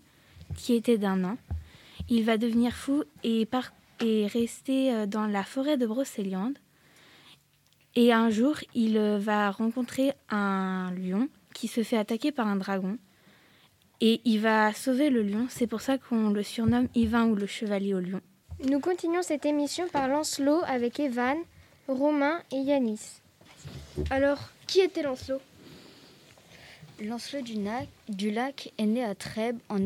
qui 0.56 0.75
était 0.75 0.98
d'un 0.98 1.25
an. 1.25 1.38
Il 2.10 2.25
va 2.25 2.37
devenir 2.37 2.72
fou 2.75 3.04
et, 3.22 3.46
par 3.46 3.72
et 4.00 4.26
rester 4.26 4.92
euh, 4.92 5.06
dans 5.06 5.26
la 5.26 5.42
forêt 5.42 5.76
de 5.76 5.87
Brocéliande. 5.87 6.58
Et 7.94 8.12
un 8.12 8.30
jour, 8.30 8.56
il 8.75 8.96
euh, 8.96 9.18
va 9.18 9.50
rencontrer 9.50 10.12
un 10.30 10.92
lion 10.92 11.28
qui 11.54 11.68
se 11.68 11.82
fait 11.82 11.96
attaquer 11.96 12.30
par 12.30 12.46
un 12.46 12.56
dragon. 12.56 12.98
Et 14.00 14.21
il 14.25 14.40
va 14.40 14.73
sauver 14.73 15.11
le 15.11 15.23
lion. 15.23 15.47
C'est 15.50 15.67
pour 15.67 15.81
ça 15.81 15.99
qu'on 15.99 16.31
le 16.31 16.43
surnomme 16.43 16.88
Yvain 16.95 17.26
ou 17.26 17.35
le 17.35 17.47
chevalier 17.47 17.95
au 17.95 18.00
lion. 18.00 18.21
Nous 18.69 18.81
continuons 18.81 19.23
cette 19.23 19.47
émission 19.47 19.87
par 19.88 20.09
Lancelot 20.09 20.62
avec 20.67 20.99
Evan, 21.00 21.38
Romain 21.87 22.40
et 22.52 22.57
Yanis. 22.57 23.21
Alors, 24.11 24.50
qui 24.67 24.81
était 24.81 25.02
Lancelot? 25.02 25.40
Lancelot 27.00 27.43
du, 27.43 27.55
du, 28.09 28.31
lac 28.31 28.73
est 28.78 28.87
né 28.87 29.05
à 29.05 29.14
Trèbes 29.14 29.59
en, 29.69 29.78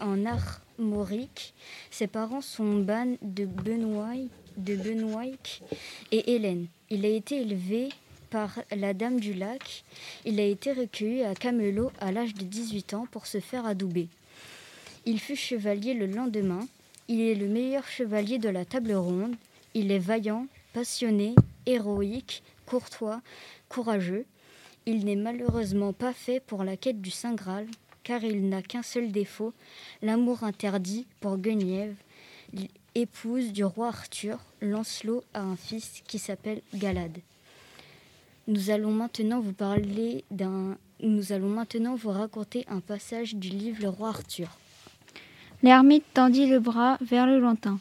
en 0.00 0.26
Armorique. 0.26 1.54
Ses 1.90 2.06
parents 2.06 2.42
sont 2.42 2.80
Ban 2.80 3.16
de 3.22 3.46
Benoît, 3.46 4.14
de 4.58 4.76
Benoît 4.76 5.24
et 6.12 6.34
Hélène. 6.34 6.66
Il 6.90 7.04
a 7.06 7.08
été 7.08 7.40
élevé 7.40 7.88
par 8.30 8.60
la 8.70 8.94
Dame 8.94 9.20
du 9.20 9.34
Lac. 9.34 9.84
Il 10.24 10.40
a 10.40 10.44
été 10.44 10.72
recueilli 10.72 11.24
à 11.24 11.34
Camelot 11.34 11.92
à 12.00 12.12
l'âge 12.12 12.34
de 12.34 12.44
18 12.44 12.94
ans 12.94 13.06
pour 13.10 13.26
se 13.26 13.40
faire 13.40 13.66
adouber. 13.66 14.08
Il 15.04 15.20
fut 15.20 15.36
chevalier 15.36 15.94
le 15.94 16.06
lendemain. 16.06 16.66
Il 17.08 17.20
est 17.20 17.34
le 17.34 17.48
meilleur 17.48 17.86
chevalier 17.86 18.38
de 18.38 18.48
la 18.48 18.64
table 18.64 18.92
ronde. 18.92 19.34
Il 19.74 19.90
est 19.90 19.98
vaillant, 19.98 20.46
passionné, 20.72 21.34
héroïque, 21.66 22.42
courtois, 22.66 23.20
courageux. 23.68 24.24
Il 24.86 25.04
n'est 25.04 25.16
malheureusement 25.16 25.92
pas 25.92 26.12
fait 26.12 26.40
pour 26.40 26.64
la 26.64 26.76
quête 26.76 27.00
du 27.00 27.10
Saint 27.10 27.34
Graal, 27.34 27.66
car 28.02 28.24
il 28.24 28.48
n'a 28.48 28.62
qu'un 28.62 28.82
seul 28.82 29.12
défaut, 29.12 29.52
l'amour 30.02 30.42
interdit 30.44 31.06
pour 31.20 31.36
Guenièvre, 31.36 31.96
épouse 32.94 33.52
du 33.52 33.64
roi 33.64 33.88
Arthur, 33.88 34.38
Lancelot 34.60 35.22
a 35.34 35.42
un 35.42 35.56
fils 35.56 36.02
qui 36.06 36.18
s'appelle 36.18 36.62
Galad. 36.74 37.18
Nous 38.52 38.72
allons 38.72 38.90
maintenant 38.90 39.40
vous 41.94 42.10
raconter 42.10 42.64
un 42.66 42.80
passage 42.80 43.36
du 43.36 43.48
livre 43.48 43.80
Le 43.80 43.88
roi 43.88 44.08
Arthur. 44.08 44.48
L'ermite 45.62 46.02
tendit 46.12 46.48
le 46.48 46.58
bras 46.58 46.98
vers 47.00 47.28
le 47.28 47.38
lointain. 47.38 47.78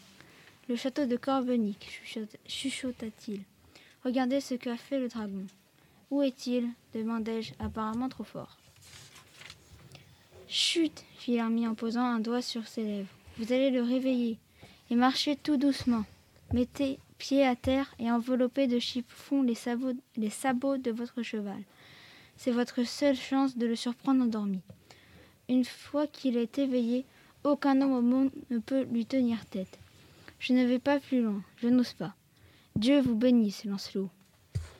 Le 0.68 0.76
château 0.76 1.08
de 1.08 1.16
Corbenic, 1.16 2.04
chuchota-t-il. 2.48 3.42
Regardez 4.06 4.42
ce 4.42 4.54
qu'a 4.54 4.78
fait 4.78 5.00
le 5.00 5.08
dragon. 5.08 5.48
Où 6.12 6.22
est-il? 6.22 6.68
demandai-je, 6.94 7.54
apparemment 7.58 8.08
trop 8.08 8.24
fort. 8.24 8.56
Chut 10.48 11.04
fit 11.18 11.32
l'ermite 11.32 11.68
en 11.68 11.74
posant 11.74 12.06
un 12.06 12.20
doigt 12.20 12.44
sur 12.44 12.68
ses 12.68 12.84
lèvres. 12.84 13.10
Vous 13.40 13.52
allez 13.52 13.72
le 13.72 13.82
réveiller 13.82 14.38
et 14.92 14.96
marchez 14.96 15.36
tout 15.36 15.58
doucement. 15.58 16.06
Mettez 16.54 17.00
pied 17.20 17.46
à 17.46 17.56
terre 17.56 17.94
et 18.00 18.10
enveloppez 18.10 18.66
de 18.66 18.80
chiffon 18.80 19.44
les 19.44 19.54
sabots, 19.54 19.94
les 20.18 20.32
sabots 20.32 20.78
de 20.78 20.90
votre 20.90 21.22
cheval. 21.22 21.62
C'est 22.38 22.52
votre 22.52 22.84
seule 22.84 23.18
chance 23.18 23.58
de 23.58 23.68
le 23.68 23.76
surprendre 23.76 24.24
endormi. 24.24 24.62
Une 25.50 25.66
fois 25.66 26.08
qu'il 26.08 26.38
est 26.38 26.58
éveillé, 26.58 27.06
aucun 27.44 27.80
homme 27.82 27.92
au 27.92 28.02
monde 28.02 28.32
ne 28.50 28.58
peut 28.58 28.84
lui 28.84 29.06
tenir 29.06 29.46
tête. 29.46 29.78
Je 30.40 30.54
ne 30.54 30.66
vais 30.66 30.80
pas 30.80 31.00
plus 31.00 31.22
loin, 31.22 31.44
je 31.58 31.68
n'ose 31.68 31.94
pas. 31.94 32.16
Dieu 32.76 33.02
vous 33.02 33.16
bénisse, 33.16 33.66
Lancelot. 33.66 34.10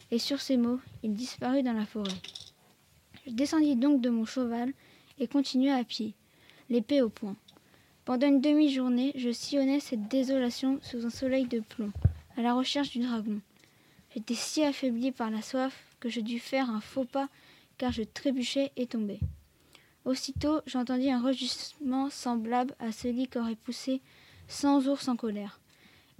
Et 0.10 0.20
sur 0.20 0.40
ces 0.40 0.58
mots, 0.58 0.80
il 1.04 1.14
disparut 1.14 1.64
dans 1.64 1.74
la 1.74 1.86
forêt. 1.86 2.10
Je 3.28 3.32
descendis 3.32 3.76
donc 3.76 4.02
de 4.02 4.10
mon 4.10 4.26
cheval 4.26 4.72
et 5.20 5.28
continuai 5.28 5.72
à 5.72 5.84
pied, 5.84 6.14
l'épée 6.70 7.02
au 7.02 7.10
poing. 7.10 7.36
Pendant 8.06 8.28
une 8.28 8.42
demi-journée, 8.42 9.12
je 9.16 9.30
sillonnais 9.30 9.82
cette 9.82 10.08
désolation 10.08 10.80
sous 10.82 11.06
un 11.06 11.10
soleil 11.10 11.46
de 11.46 11.60
plomb, 11.60 11.92
à 12.40 12.42
la 12.42 12.54
recherche 12.54 12.92
du 12.92 13.00
dragon. 13.00 13.42
J'étais 14.14 14.34
si 14.34 14.64
affaibli 14.64 15.12
par 15.12 15.30
la 15.30 15.42
soif 15.42 15.74
que 16.00 16.08
je 16.08 16.22
dus 16.22 16.40
faire 16.40 16.70
un 16.70 16.80
faux 16.80 17.04
pas 17.04 17.28
car 17.78 17.92
je 17.92 18.04
trébuchais 18.04 18.72
et 18.78 18.88
tombais. 18.88 19.20
Aussitôt, 20.06 20.62
j'entendis 20.66 21.12
un 21.12 21.22
rugissement 21.22 22.10
semblable 22.10 22.74
à 22.80 22.94
celui 22.94 23.28
qu'aurait 23.28 23.56
poussé 23.56 24.02
cent 24.48 24.88
ours 24.88 25.10
en 25.10 25.18
colère, 25.18 25.60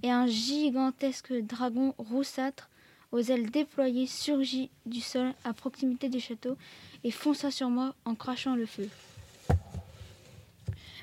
et 0.02 0.10
un 0.10 0.26
gigantesque 0.26 1.32
dragon 1.32 1.94
roussâtre, 1.96 2.68
aux 3.12 3.20
ailes 3.20 3.50
déployées, 3.50 4.06
surgit 4.06 4.68
du 4.84 5.00
sol 5.00 5.32
à 5.44 5.54
proximité 5.54 6.10
du 6.10 6.20
château 6.20 6.56
et 7.02 7.10
fonça 7.10 7.50
sur 7.50 7.70
moi 7.70 7.94
en 8.04 8.14
crachant 8.14 8.54
le 8.54 8.66
feu. 8.66 8.88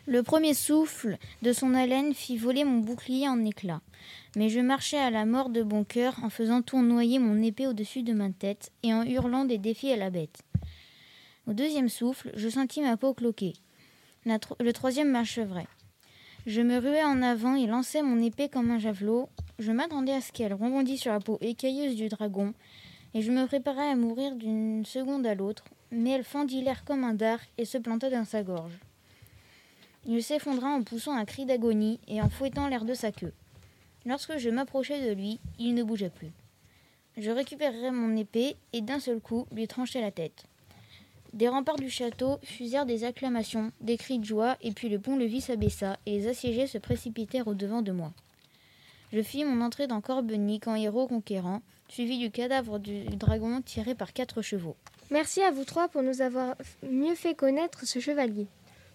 Le 0.09 0.23
premier 0.23 0.53
souffle 0.53 1.17
de 1.41 1.51
son 1.51 1.73
haleine 1.73 2.13
fit 2.13 2.37
voler 2.37 2.63
mon 2.63 2.77
bouclier 2.77 3.27
en 3.27 3.43
éclats. 3.43 3.81
Mais 4.37 4.47
je 4.47 4.61
marchais 4.61 4.97
à 4.97 5.09
la 5.09 5.25
mort 5.25 5.49
de 5.49 5.63
bon 5.63 5.83
cœur 5.83 6.15
en 6.23 6.29
faisant 6.29 6.61
tournoyer 6.61 7.19
mon 7.19 7.43
épée 7.43 7.67
au-dessus 7.67 8.03
de 8.03 8.13
ma 8.13 8.29
tête 8.29 8.71
et 8.83 8.93
en 8.93 9.03
hurlant 9.03 9.43
des 9.43 9.57
défis 9.57 9.91
à 9.91 9.97
la 9.97 10.09
bête. 10.09 10.43
Au 11.45 11.51
deuxième 11.51 11.89
souffle, 11.89 12.31
je 12.35 12.47
sentis 12.47 12.79
ma 12.79 12.95
peau 12.95 13.13
cloquer. 13.13 13.51
le 14.25 14.71
troisième 14.71 15.11
m'achèverait. 15.11 15.67
Je 16.45 16.61
me 16.61 16.77
ruai 16.77 17.03
en 17.03 17.21
avant 17.21 17.55
et 17.55 17.67
lançai 17.67 18.01
mon 18.01 18.23
épée 18.23 18.47
comme 18.47 18.71
un 18.71 18.79
javelot. 18.79 19.27
je 19.59 19.73
m'attendais 19.73 20.13
à 20.13 20.21
ce 20.21 20.31
qu'elle 20.31 20.53
rebondisse 20.53 21.01
sur 21.01 21.11
la 21.11 21.19
peau 21.19 21.37
écailleuse 21.41 21.97
du 21.97 22.07
dragon, 22.07 22.53
et 23.13 23.21
je 23.21 23.31
me 23.33 23.45
préparais 23.45 23.89
à 23.89 23.95
mourir 23.97 24.37
d'une 24.37 24.85
seconde 24.85 25.27
à 25.27 25.35
l'autre, 25.35 25.65
mais 25.91 26.11
elle 26.11 26.23
fendit 26.23 26.61
l'air 26.61 26.85
comme 26.85 27.03
un 27.03 27.13
dard 27.13 27.39
et 27.57 27.65
se 27.65 27.77
planta 27.77 28.09
dans 28.09 28.23
sa 28.23 28.43
gorge. 28.43 28.79
Il 30.09 30.23
s'effondra 30.23 30.69
en 30.69 30.83
poussant 30.83 31.15
un 31.15 31.25
cri 31.25 31.45
d'agonie 31.45 31.99
et 32.07 32.21
en 32.21 32.29
fouettant 32.29 32.69
l'air 32.69 32.85
de 32.85 32.93
sa 32.93 33.11
queue. 33.11 33.33
Lorsque 34.05 34.37
je 34.37 34.49
m'approchai 34.49 35.05
de 35.05 35.13
lui, 35.13 35.39
il 35.59 35.75
ne 35.75 35.83
bougeait 35.83 36.09
plus. 36.09 36.31
Je 37.17 37.29
récupérai 37.29 37.91
mon 37.91 38.15
épée 38.15 38.55
et 38.71 38.79
d'un 38.79 38.99
seul 38.99 39.19
coup 39.19 39.45
lui 39.51 39.67
tranchai 39.67 39.99
la 39.99 40.11
tête. 40.11 40.45
Des 41.33 41.49
remparts 41.49 41.75
du 41.75 41.89
château 41.89 42.39
fusèrent 42.41 42.85
des 42.85 43.03
acclamations, 43.03 43.71
des 43.81 43.97
cris 43.97 44.19
de 44.19 44.23
joie, 44.23 44.55
et 44.61 44.71
puis 44.71 44.87
le 44.87 44.97
pont-levis 44.97 45.41
s'abaissa, 45.41 45.97
et 46.05 46.11
les 46.11 46.27
assiégés 46.27 46.67
se 46.67 46.77
précipitèrent 46.77 47.47
au-devant 47.47 47.81
de 47.81 47.91
moi. 47.91 48.13
Je 49.11 49.21
fis 49.21 49.43
mon 49.43 49.63
entrée 49.63 49.87
dans 49.87 49.99
Corbenic 49.99 50.67
en 50.67 50.75
héros 50.75 51.07
conquérant, 51.07 51.61
suivi 51.89 52.17
du 52.17 52.31
cadavre 52.31 52.79
du 52.79 53.03
dragon 53.07 53.61
tiré 53.61 53.93
par 53.93 54.13
quatre 54.13 54.41
chevaux. 54.41 54.77
Merci 55.11 55.41
à 55.41 55.51
vous 55.51 55.65
trois 55.65 55.89
pour 55.89 56.01
nous 56.01 56.21
avoir 56.21 56.55
mieux 56.89 57.15
fait 57.15 57.35
connaître 57.35 57.85
ce 57.85 57.99
chevalier. 57.99 58.47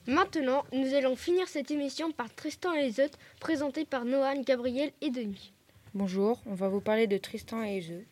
Maintenant, 0.08 0.64
nous 0.72 0.94
allons 0.94 1.14
finir 1.14 1.46
cette 1.46 1.70
émission 1.70 2.10
par 2.10 2.34
Tristan 2.34 2.74
et 2.74 2.88
Iseut, 2.88 3.10
présenté 3.38 3.84
par 3.84 4.04
Noan, 4.04 4.42
Gabriel 4.42 4.90
et 5.00 5.10
Denis. 5.10 5.52
Bonjour, 5.94 6.42
on 6.46 6.54
va 6.54 6.68
vous 6.68 6.80
parler 6.80 7.06
de 7.06 7.18
Tristan 7.18 7.62
et 7.62 7.78
Iseut. 7.78 8.04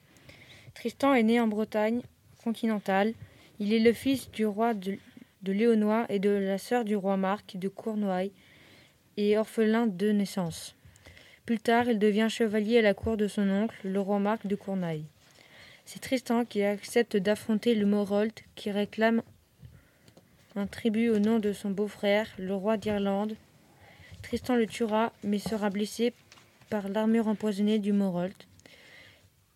Tristan 0.74 1.14
est 1.14 1.24
né 1.24 1.40
en 1.40 1.48
Bretagne 1.48 2.02
continentale. 2.44 3.12
Il 3.58 3.72
est 3.72 3.80
le 3.80 3.92
fils 3.92 4.30
du 4.30 4.46
roi 4.46 4.72
de, 4.72 4.98
de 5.42 6.06
et 6.08 6.18
de 6.20 6.30
la 6.30 6.58
sœur 6.58 6.84
du 6.84 6.94
roi 6.94 7.16
Marc 7.16 7.56
de 7.56 7.66
Cournoy 7.66 8.30
et 9.16 9.36
orphelin 9.36 9.88
de 9.88 10.12
naissance. 10.12 10.76
Plus 11.44 11.58
tard, 11.58 11.88
il 11.88 11.98
devient 11.98 12.28
chevalier 12.30 12.78
à 12.78 12.82
la 12.82 12.94
cour 12.94 13.16
de 13.16 13.26
son 13.26 13.50
oncle, 13.50 13.76
le 13.82 13.98
roi 13.98 14.20
Marc 14.20 14.46
de 14.46 14.54
Cournoy. 14.54 15.02
C'est 15.84 15.98
Tristan 15.98 16.44
qui 16.44 16.62
accepte 16.62 17.16
d'affronter 17.16 17.74
le 17.74 17.84
Morolt 17.84 18.44
qui 18.54 18.70
réclame 18.70 19.22
un 20.56 20.66
tribut 20.66 21.10
au 21.10 21.18
nom 21.18 21.38
de 21.38 21.52
son 21.52 21.70
beau-frère, 21.70 22.26
le 22.38 22.54
roi 22.54 22.76
d'Irlande. 22.76 23.36
Tristan 24.22 24.56
le 24.56 24.66
tuera, 24.66 25.12
mais 25.22 25.38
sera 25.38 25.70
blessé 25.70 26.12
par 26.68 26.88
l'armure 26.88 27.28
empoisonnée 27.28 27.78
du 27.78 27.92
Morolt. 27.92 28.46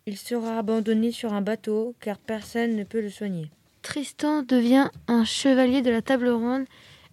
Il 0.05 0.17
sera 0.17 0.59
abandonné 0.59 1.11
sur 1.11 1.33
un 1.33 1.41
bateau, 1.41 1.95
car 1.99 2.17
personne 2.17 2.75
ne 2.75 2.83
peut 2.83 3.01
le 3.01 3.09
soigner. 3.09 3.49
Tristan 3.81 4.43
devient 4.43 4.89
un 5.07 5.25
chevalier 5.25 5.81
de 5.81 5.91
la 5.91 6.01
table 6.01 6.29
ronde 6.29 6.65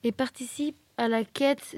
et 0.05 0.13
participe 0.13 0.77
à 0.97 1.09
la 1.09 1.25
quête 1.25 1.77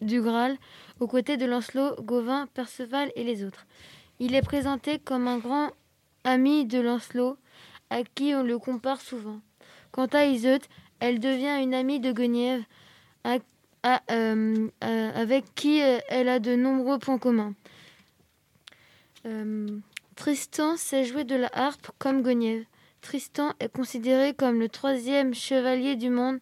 du 0.00 0.20
Graal 0.20 0.56
aux 1.00 1.06
côtés 1.06 1.36
de 1.36 1.46
Lancelot, 1.46 1.96
Gauvin, 2.02 2.46
Perceval 2.54 3.12
et 3.14 3.24
les 3.24 3.44
autres. 3.44 3.66
Il 4.18 4.34
est 4.34 4.42
présenté 4.42 4.98
comme 4.98 5.28
un 5.28 5.38
grand 5.38 5.70
ami 6.24 6.64
de 6.64 6.80
Lancelot, 6.80 7.36
à 7.90 8.02
qui 8.04 8.34
on 8.34 8.42
le 8.42 8.58
compare 8.58 9.00
souvent. 9.00 9.40
Quant 9.90 10.06
à 10.06 10.24
Iseut, 10.24 10.60
elle 11.02 11.18
devient 11.18 11.60
une 11.60 11.74
amie 11.74 11.98
de 11.98 12.12
Guenièvre, 12.12 12.62
euh, 13.26 14.68
avec 14.80 15.44
qui 15.56 15.82
euh, 15.82 15.98
elle 16.08 16.28
a 16.28 16.38
de 16.38 16.54
nombreux 16.54 17.00
points 17.00 17.18
communs. 17.18 17.54
Euh, 19.26 19.66
Tristan 20.14 20.76
sait 20.76 21.04
jouer 21.04 21.24
de 21.24 21.34
la 21.34 21.50
harpe 21.52 21.90
comme 21.98 22.22
Guenièvre. 22.22 22.66
Tristan 23.00 23.50
est 23.58 23.72
considéré 23.72 24.32
comme 24.32 24.60
le 24.60 24.68
troisième 24.68 25.34
chevalier 25.34 25.96
du 25.96 26.08
monde 26.08 26.38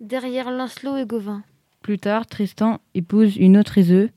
derrière 0.00 0.50
Lancelot 0.50 0.96
et 0.96 1.04
Gauvin. 1.04 1.42
Plus 1.82 1.98
tard, 1.98 2.26
Tristan 2.26 2.80
épouse 2.94 3.36
une 3.36 3.58
autre 3.58 3.76
Iseux, 3.76 4.08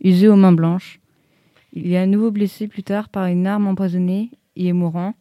Iseux 0.00 0.32
aux 0.32 0.36
mains 0.36 0.50
blanches. 0.50 0.98
Il 1.72 1.92
est 1.92 1.98
à 1.98 2.06
nouveau 2.06 2.32
blessé 2.32 2.66
plus 2.66 2.82
tard 2.82 3.08
par 3.08 3.26
une 3.26 3.46
arme 3.46 3.68
empoisonnée 3.68 4.32
et 4.56 4.66
est 4.66 4.72
mourant. 4.72 5.14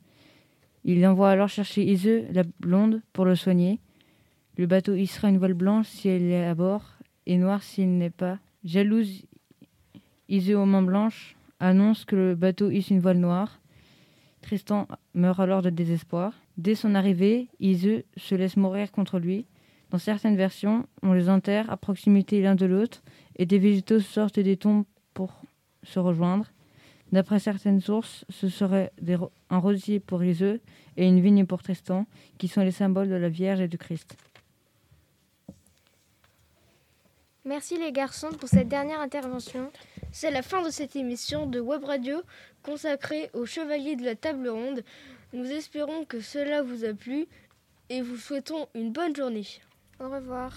Il 0.86 1.06
envoie 1.06 1.30
alors 1.30 1.50
chercher 1.50 1.84
Iseux, 1.84 2.26
la 2.32 2.42
blonde, 2.60 3.04
pour 3.14 3.26
le 3.26 3.36
soigner. 3.36 3.80
Le 4.62 4.68
bateau 4.68 4.94
hissera 4.94 5.30
une 5.30 5.40
voile 5.40 5.56
blanche 5.56 5.88
si 5.88 6.08
elle 6.08 6.22
est 6.22 6.46
à 6.46 6.54
bord 6.54 6.84
et 7.26 7.40
noire 7.40 7.64
s'il 7.64 7.98
n'est 7.98 8.12
pas. 8.12 8.38
Jalouse, 8.64 9.26
Iseux 10.30 10.56
aux 10.56 10.68
mains 10.68 10.84
blanches 10.84 11.36
annonce 11.60 12.06
que 12.06 12.16
le 12.16 12.36
bateau 12.36 12.70
hisse 12.70 12.92
une 12.92 13.00
voile 13.00 13.18
noire. 13.18 13.60
Tristan 14.44 14.88
meurt 15.16 15.40
alors 15.40 15.64
de 15.64 15.72
désespoir. 15.72 16.34
Dès 16.58 16.76
son 16.76 16.94
arrivée, 16.94 17.48
Iseux 17.60 18.04
se 18.18 18.36
laisse 18.36 18.56
mourir 18.56 18.92
contre 18.92 19.18
lui. 19.18 19.48
Dans 19.90 19.98
certaines 19.98 20.38
versions, 20.38 20.86
on 21.02 21.14
les 21.14 21.28
enterre 21.28 21.68
à 21.72 21.76
proximité 21.76 22.40
l'un 22.44 22.54
de 22.54 22.68
l'autre 22.68 23.02
et 23.38 23.48
des 23.48 23.58
végétaux 23.58 24.00
sortent 24.00 24.40
des 24.40 24.58
tombes 24.58 24.86
pour 25.16 25.42
se 25.82 25.98
rejoindre. 25.98 26.46
D'après 27.12 27.40
certaines 27.40 27.82
sources, 27.82 28.26
ce 28.30 28.48
serait 28.48 28.92
un 29.50 29.58
rosier 29.58 30.00
pour 30.00 30.24
Iseux 30.24 30.62
et 30.98 31.08
une 31.08 31.20
vigne 31.20 31.48
pour 31.48 31.64
Tristan, 31.64 32.06
qui 32.38 32.48
sont 32.48 32.62
les 32.62 32.70
symboles 32.70 33.10
de 33.10 33.16
la 33.16 33.30
Vierge 33.30 33.60
et 33.60 33.68
du 33.68 33.80
Christ. 33.80 34.16
Merci 37.44 37.78
les 37.80 37.92
garçons 37.92 38.30
pour 38.30 38.48
cette 38.48 38.68
dernière 38.68 39.00
intervention. 39.00 39.72
C'est 40.12 40.30
la 40.30 40.44
fin 40.44 40.62
de 40.62 40.70
cette 40.70 40.96
émission 40.96 41.48
de 41.48 41.60
Web 41.60 41.84
Radio 41.86 42.22
consacrée 42.62 43.32
aux 43.34 43.48
chevaliers 43.48 43.96
de 43.96 44.06
la 44.06 44.16
table 44.16 44.48
ronde. 44.48 44.84
Nous 45.34 45.46
espérons 45.46 46.06
que 46.06 46.22
cela 46.22 46.62
vous 46.62 46.86
a 46.86 46.94
plu 46.94 47.26
et 47.90 48.04
vous 48.04 48.18
souhaitons 48.18 48.68
une 48.76 48.92
bonne 48.92 49.16
journée. 49.16 49.48
Au 50.00 50.10
revoir. 50.10 50.54